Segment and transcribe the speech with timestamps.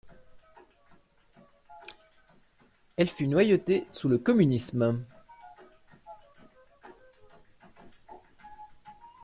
[2.97, 5.05] Elle fut noyautée sous le communisme.